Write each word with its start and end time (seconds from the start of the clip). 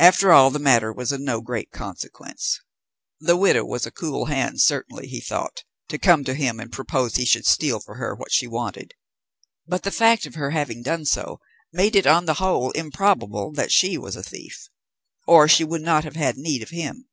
After 0.00 0.34
all, 0.34 0.50
the 0.50 0.58
matter 0.58 0.92
was 0.92 1.12
of 1.12 1.22
no 1.22 1.40
great 1.40 1.70
consequence. 1.70 2.60
The 3.20 3.38
widow 3.38 3.64
was 3.64 3.86
a 3.86 3.90
cool 3.90 4.26
hand, 4.26 4.60
certainly, 4.60 5.06
he 5.06 5.18
thought, 5.18 5.64
to 5.88 5.96
come 5.96 6.24
to 6.24 6.34
him 6.34 6.60
and 6.60 6.70
propose 6.70 7.14
he 7.16 7.24
should 7.24 7.46
steal 7.46 7.80
for 7.80 7.94
her 7.94 8.14
what 8.14 8.30
she 8.32 8.46
wanted; 8.46 8.92
but 9.66 9.82
the 9.82 9.90
fact 9.90 10.26
of 10.26 10.34
her 10.34 10.50
having 10.50 10.82
done 10.82 11.06
so 11.06 11.40
made 11.72 11.96
it 11.96 12.06
on 12.06 12.26
the 12.26 12.34
whole 12.34 12.70
improbable 12.72 13.50
that 13.52 13.72
she 13.72 13.96
was 13.96 14.14
a 14.14 14.22
thief, 14.22 14.68
or 15.26 15.48
she 15.48 15.64
would 15.64 15.80
not 15.80 16.04
have 16.04 16.16
had 16.16 16.36
need 16.36 16.62
of 16.62 16.68
him. 16.68 17.08